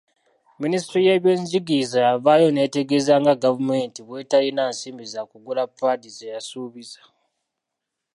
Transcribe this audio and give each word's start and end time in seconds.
Minisitule 0.61 1.01
y'ebyenjigiriza 1.07 1.97
yavaayo 2.07 2.47
n'etegeeza 2.51 3.13
nga 3.21 3.33
gavumenti 3.43 3.99
bwe 4.03 4.17
etalina 4.23 4.63
nsimbi 4.71 5.05
zaakugula 5.13 5.63
paadi 5.77 6.09
zeyasubiza. 6.17 7.01